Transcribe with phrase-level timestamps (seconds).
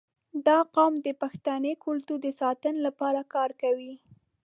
[0.47, 3.93] •دا قوم د پښتني کلتور د ساتنې لپاره کار کوي.